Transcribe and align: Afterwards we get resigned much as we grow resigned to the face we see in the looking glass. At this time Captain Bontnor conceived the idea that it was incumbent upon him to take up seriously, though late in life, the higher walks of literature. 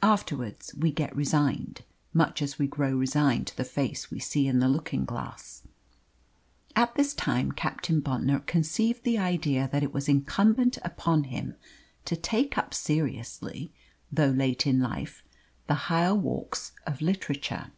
Afterwards 0.00 0.72
we 0.78 0.92
get 0.92 1.16
resigned 1.16 1.82
much 2.12 2.40
as 2.40 2.56
we 2.56 2.68
grow 2.68 2.94
resigned 2.94 3.48
to 3.48 3.56
the 3.56 3.64
face 3.64 4.08
we 4.08 4.20
see 4.20 4.46
in 4.46 4.60
the 4.60 4.68
looking 4.68 5.04
glass. 5.04 5.64
At 6.76 6.94
this 6.94 7.14
time 7.14 7.50
Captain 7.50 7.98
Bontnor 8.00 8.46
conceived 8.46 9.02
the 9.02 9.18
idea 9.18 9.68
that 9.72 9.82
it 9.82 9.92
was 9.92 10.08
incumbent 10.08 10.78
upon 10.84 11.24
him 11.24 11.56
to 12.04 12.14
take 12.14 12.56
up 12.56 12.72
seriously, 12.72 13.72
though 14.12 14.30
late 14.30 14.68
in 14.68 14.78
life, 14.78 15.24
the 15.66 15.74
higher 15.90 16.14
walks 16.14 16.70
of 16.86 17.02
literature. 17.02 17.72